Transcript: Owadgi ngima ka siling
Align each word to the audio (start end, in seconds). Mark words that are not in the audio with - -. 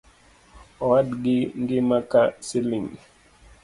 Owadgi 0.83 1.37
ngima 1.61 1.97
ka 2.11 2.23
siling 2.47 2.89